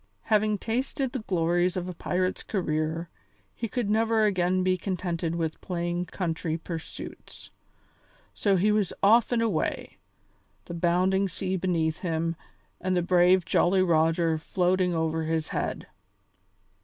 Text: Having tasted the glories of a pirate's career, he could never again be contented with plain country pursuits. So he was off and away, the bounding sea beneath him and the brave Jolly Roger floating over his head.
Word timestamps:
Having 0.23 0.57
tasted 0.57 1.11
the 1.11 1.19
glories 1.29 1.77
of 1.77 1.87
a 1.87 1.93
pirate's 1.93 2.41
career, 2.41 3.07
he 3.53 3.67
could 3.67 3.87
never 3.87 4.25
again 4.25 4.63
be 4.63 4.75
contented 4.75 5.35
with 5.35 5.61
plain 5.61 6.05
country 6.05 6.57
pursuits. 6.57 7.51
So 8.33 8.55
he 8.55 8.71
was 8.71 8.93
off 9.03 9.31
and 9.31 9.43
away, 9.43 9.97
the 10.65 10.73
bounding 10.73 11.29
sea 11.29 11.55
beneath 11.55 11.99
him 11.99 12.35
and 12.79 12.97
the 12.97 13.03
brave 13.03 13.45
Jolly 13.45 13.83
Roger 13.83 14.39
floating 14.39 14.95
over 14.95 15.25
his 15.25 15.49
head. 15.49 15.85